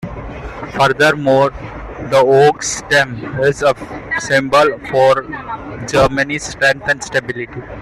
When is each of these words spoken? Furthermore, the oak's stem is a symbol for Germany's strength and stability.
Furthermore, 0.71 1.51
the 2.09 2.17
oak's 2.17 2.77
stem 2.77 3.23
is 3.43 3.61
a 3.61 3.75
symbol 4.17 4.79
for 4.89 5.21
Germany's 5.85 6.41
strength 6.41 6.87
and 6.87 7.03
stability. 7.03 7.61